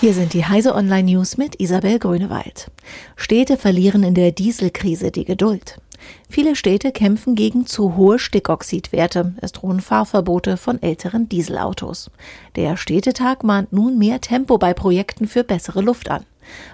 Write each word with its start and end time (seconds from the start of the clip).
Hier 0.00 0.14
sind 0.14 0.32
die 0.32 0.46
Heise 0.46 0.74
Online 0.74 1.12
News 1.12 1.36
mit 1.36 1.60
Isabel 1.60 1.98
Grünewald. 1.98 2.70
Städte 3.16 3.58
verlieren 3.58 4.02
in 4.02 4.14
der 4.14 4.32
Dieselkrise 4.32 5.10
die 5.10 5.26
Geduld. 5.26 5.78
Viele 6.26 6.56
Städte 6.56 6.90
kämpfen 6.90 7.34
gegen 7.34 7.66
zu 7.66 7.96
hohe 7.96 8.18
Stickoxidwerte. 8.18 9.34
Es 9.42 9.52
drohen 9.52 9.80
Fahrverbote 9.80 10.56
von 10.56 10.80
älteren 10.80 11.28
Dieselautos. 11.28 12.10
Der 12.56 12.78
Städtetag 12.78 13.44
mahnt 13.44 13.74
nun 13.74 13.98
mehr 13.98 14.22
Tempo 14.22 14.56
bei 14.56 14.72
Projekten 14.72 15.28
für 15.28 15.44
bessere 15.44 15.82
Luft 15.82 16.10
an. 16.10 16.24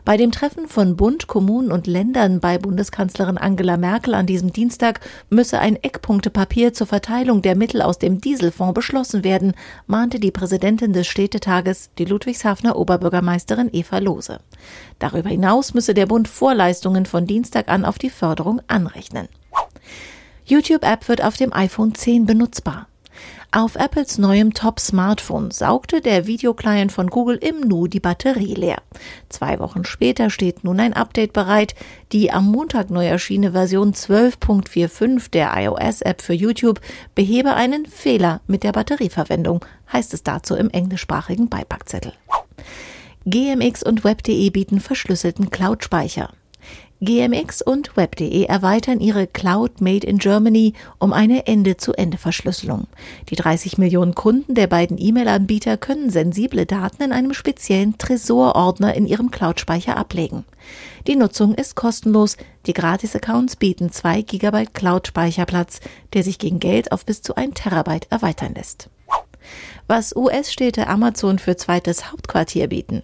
Bei 0.04 0.16
dem 0.16 0.32
Treffen 0.32 0.68
von 0.68 0.96
Bund, 0.96 1.26
Kommunen 1.26 1.72
und 1.72 1.86
Ländern 1.86 2.40
bei 2.40 2.58
Bundeskanzlerin 2.58 3.38
Angela 3.38 3.76
Merkel 3.76 4.14
an 4.14 4.26
diesem 4.26 4.52
Dienstag 4.52 5.00
müsse 5.30 5.58
ein 5.58 5.76
Eckpunktepapier 5.76 6.72
zur 6.72 6.86
Verteilung 6.86 7.42
der 7.42 7.56
Mittel 7.56 7.82
aus 7.82 7.98
dem 7.98 8.20
Dieselfonds 8.20 8.74
beschlossen 8.74 9.24
werden, 9.24 9.54
mahnte 9.86 10.20
die 10.20 10.30
Präsidentin 10.30 10.92
des 10.92 11.06
Städtetages, 11.06 11.90
die 11.98 12.04
Ludwigshafener 12.04 12.76
Oberbürgermeisterin 12.76 13.70
Eva 13.72 13.98
Lose. 13.98 14.40
Darüber 14.98 15.30
hinaus 15.30 15.74
müsse 15.74 15.94
der 15.94 16.06
Bund 16.06 16.28
Vorleistungen 16.28 17.06
von 17.06 17.26
Dienstag 17.26 17.68
an 17.68 17.84
auf 17.84 17.98
die 17.98 18.10
Förderung 18.10 18.60
anrechnen. 18.68 19.28
YouTube-App 20.44 21.08
wird 21.08 21.24
auf 21.24 21.36
dem 21.36 21.52
iPhone 21.52 21.94
10 21.94 22.26
benutzbar. 22.26 22.86
Auf 23.52 23.76
Apples 23.76 24.18
neuem 24.18 24.52
Top-Smartphone 24.52 25.50
saugte 25.50 26.00
der 26.00 26.26
Videoclient 26.26 26.92
von 26.92 27.08
Google 27.08 27.36
im 27.36 27.60
Nu 27.60 27.86
die 27.86 28.00
Batterie 28.00 28.54
leer. 28.54 28.82
Zwei 29.28 29.58
Wochen 29.58 29.84
später 29.84 30.30
steht 30.30 30.64
nun 30.64 30.80
ein 30.80 30.92
Update 30.92 31.32
bereit. 31.32 31.74
Die 32.12 32.32
am 32.32 32.50
Montag 32.50 32.90
neu 32.90 33.06
erschienene 33.06 33.52
Version 33.52 33.92
12.45 33.92 35.30
der 35.30 35.52
iOS-App 35.56 36.20
für 36.20 36.34
YouTube 36.34 36.80
behebe 37.14 37.54
einen 37.54 37.86
Fehler 37.86 38.40
mit 38.46 38.62
der 38.62 38.72
Batterieverwendung, 38.72 39.64
heißt 39.92 40.12
es 40.12 40.22
dazu 40.22 40.54
im 40.54 40.70
englischsprachigen 40.70 41.48
Beipackzettel. 41.48 42.12
GMX 43.24 43.82
und 43.82 44.04
Web.de 44.04 44.50
bieten 44.50 44.80
verschlüsselten 44.80 45.50
Cloud-Speicher. 45.50 46.30
GMX 47.00 47.60
und 47.60 47.94
Web.de 47.98 48.44
erweitern 48.44 49.00
ihre 49.00 49.26
Cloud 49.26 49.82
Made 49.82 50.06
in 50.06 50.16
Germany 50.16 50.72
um 50.98 51.12
eine 51.12 51.46
Ende-zu-Ende-Verschlüsselung. 51.46 52.86
Die 53.28 53.36
30 53.36 53.76
Millionen 53.76 54.14
Kunden 54.14 54.54
der 54.54 54.66
beiden 54.66 54.96
E-Mail-Anbieter 54.98 55.76
können 55.76 56.08
sensible 56.08 56.64
Daten 56.64 57.02
in 57.02 57.12
einem 57.12 57.34
speziellen 57.34 57.98
Tresorordner 57.98 58.94
in 58.94 59.06
ihrem 59.06 59.30
Cloud-Speicher 59.30 59.96
ablegen. 59.96 60.46
Die 61.06 61.16
Nutzung 61.16 61.54
ist 61.54 61.76
kostenlos. 61.76 62.38
Die 62.64 62.72
Gratis-Accounts 62.72 63.56
bieten 63.56 63.92
2 63.92 64.22
GB 64.22 64.66
Cloud-Speicherplatz, 64.72 65.80
der 66.14 66.22
sich 66.22 66.38
gegen 66.38 66.60
Geld 66.60 66.92
auf 66.92 67.04
bis 67.04 67.20
zu 67.20 67.34
1 67.34 67.54
Terabyte 67.54 68.06
erweitern 68.10 68.54
lässt. 68.54 68.88
Was 69.86 70.16
US-Städte 70.16 70.86
Amazon 70.86 71.38
für 71.38 71.56
zweites 71.56 72.10
Hauptquartier 72.10 72.68
bieten. 72.68 73.02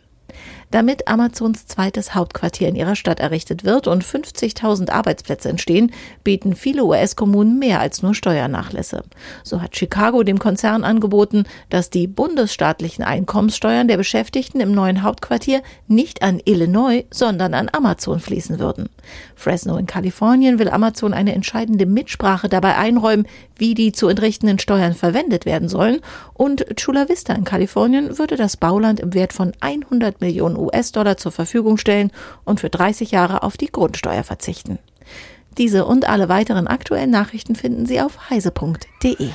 Damit 0.73 1.07
Amazons 1.07 1.67
zweites 1.67 2.15
Hauptquartier 2.15 2.67
in 2.67 2.77
ihrer 2.77 2.97
Stadt 2.97 3.21
errichtet 3.21 3.63
wird 3.63 3.87
und 3.87 4.03
50.000 4.03 4.89
Arbeitsplätze 4.89 5.51
entstehen, 5.51 5.93
bieten 6.25 6.57
viele 6.57 6.85
US-Kommunen 6.85 7.59
mehr 7.59 7.79
als 7.79 8.03
nur 8.03 8.15
Steuernachlässe. 8.15 9.03
So 9.45 9.61
hat 9.61 9.77
Chicago 9.77 10.23
dem 10.23 10.39
Konzern 10.39 10.83
angeboten, 10.83 11.45
dass 11.69 11.91
die 11.91 12.07
bundesstaatlichen 12.07 13.05
Einkommenssteuern 13.05 13.87
der 13.87 13.99
Beschäftigten 13.99 14.61
im 14.61 14.73
neuen 14.73 15.03
Hauptquartier 15.03 15.63
nicht 15.89 16.23
an 16.23 16.41
Illinois, 16.43 17.05
sondern 17.11 17.53
an 17.53 17.69
Amazon 17.71 18.19
fließen 18.19 18.59
würden. 18.59 18.89
Fresno 19.35 19.77
in 19.77 19.87
Kalifornien 19.87 20.59
will 20.59 20.69
Amazon 20.69 21.15
eine 21.15 21.35
entscheidende 21.35 21.87
Mitsprache 21.87 22.49
dabei 22.49 22.77
einräumen, 22.77 23.27
wie 23.57 23.75
die 23.75 23.93
zu 23.93 24.09
entrichtenden 24.09 24.59
Steuern 24.59 24.95
verwendet 24.95 25.47
werden 25.47 25.69
sollen. 25.69 26.01
Und 26.35 26.65
Chula 26.77 27.09
Vista 27.09 27.33
in 27.35 27.45
Kalifornien 27.45 28.19
würde 28.19 28.37
das 28.37 28.57
Bauland 28.57 29.01
im 29.01 29.15
Wert 29.15 29.33
von 29.33 29.53
100 29.61 30.21
Millionen 30.21 30.57
US-Dollar 30.57 31.17
zur 31.17 31.33
Verfügung 31.33 31.77
stellen 31.77 32.11
und 32.45 32.61
für 32.61 32.71
30 32.71 33.11
Jahre 33.11 33.43
auf 33.43 33.57
die 33.57 33.71
Grundsteuer 33.71 34.25
verzichten. 34.25 34.79
Diese 35.59 35.85
und 35.85 36.09
alle 36.09 36.29
weiteren 36.29 36.67
aktuellen 36.67 37.11
Nachrichten 37.11 37.55
finden 37.55 37.87
Sie 37.87 38.01
auf 38.01 38.31
heise.de. 38.31 39.31